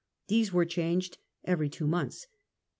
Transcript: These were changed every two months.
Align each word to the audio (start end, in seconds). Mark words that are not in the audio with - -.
These 0.29 0.51
were 0.51 0.65
changed 0.65 1.19
every 1.45 1.69
two 1.69 1.85
months. 1.85 2.25